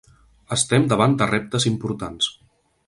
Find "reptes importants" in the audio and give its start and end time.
1.33-2.33